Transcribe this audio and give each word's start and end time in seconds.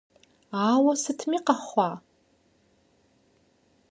Ауэ 0.69 0.93
сытми 1.01 1.39
къэхъуа! 1.45 1.89